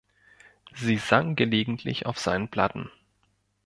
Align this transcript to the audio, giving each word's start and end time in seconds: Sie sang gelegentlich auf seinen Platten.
Sie 0.73 0.97
sang 0.97 1.35
gelegentlich 1.35 2.07
auf 2.07 2.17
seinen 2.17 2.47
Platten. 2.47 2.89